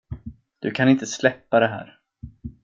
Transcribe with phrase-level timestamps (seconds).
[0.59, 1.99] Du kan inte släppa det här.